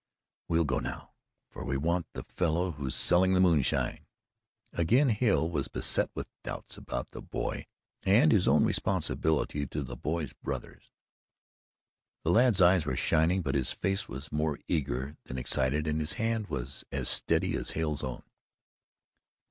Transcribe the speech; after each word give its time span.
"We'll 0.47 0.63
go 0.65 0.79
now 0.79 1.11
for 1.51 1.63
we 1.63 1.77
want 1.77 2.07
the 2.13 2.23
fellow 2.23 2.71
who's 2.71 2.95
selling 2.95 3.35
the 3.35 3.39
moonshine." 3.39 4.07
Again 4.73 5.09
Hale 5.09 5.47
was 5.47 5.67
beset 5.67 6.09
with 6.15 6.27
doubts 6.43 6.75
about 6.75 7.11
the 7.11 7.21
boy 7.21 7.67
and 8.03 8.31
his 8.31 8.47
own 8.47 8.63
responsibility 8.65 9.67
to 9.67 9.83
the 9.83 9.95
boy's 9.95 10.33
brothers. 10.33 10.89
The 12.23 12.31
lad's 12.31 12.61
eyes 12.63 12.83
were 12.87 12.97
shining, 12.97 13.43
but 13.43 13.53
his 13.53 13.73
face 13.73 14.09
was 14.09 14.31
more 14.31 14.57
eager 14.67 15.17
than 15.25 15.37
excited 15.37 15.85
and 15.85 15.99
his 15.99 16.13
hand 16.13 16.47
was 16.47 16.83
as 16.91 17.07
steady 17.07 17.55
as 17.55 17.73
Hale's 17.77 18.03
own. 18.03 18.23